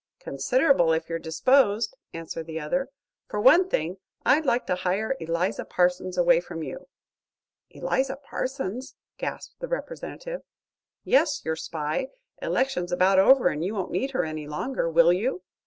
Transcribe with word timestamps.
"Considerable, 0.19 0.93
if 0.93 1.07
you're 1.09 1.19
disposed," 1.19 1.95
answered 2.11 2.47
the 2.47 2.59
other. 2.59 2.89
"For 3.27 3.39
one 3.39 3.69
thing 3.69 3.97
I'd 4.25 4.47
like 4.47 4.65
to 4.65 4.73
hire 4.77 5.15
Eliza 5.19 5.63
Parsons 5.63 6.17
away 6.17 6.39
from 6.41 6.63
you." 6.63 6.87
"Eliza 7.69 8.15
Parsons!" 8.15 8.95
gasped 9.19 9.59
the 9.59 9.67
Representative. 9.67 10.41
"Yes, 11.03 11.45
your 11.45 11.55
spy. 11.55 12.07
Election's 12.41 12.91
about 12.91 13.19
over 13.19 13.49
and 13.49 13.63
you 13.63 13.75
won't 13.75 13.91
need 13.91 14.09
her 14.09 14.25
any 14.25 14.47
longer, 14.47 14.89
will 14.89 15.13
you?" 15.13 15.43